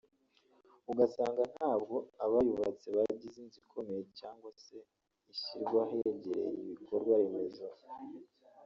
[0.91, 1.95] ugasanga ntabwo
[2.25, 7.65] abayubatse bagize inzu ikomeye cyangwa se ngo ishyirwe aho yegereye ibikorwa remezo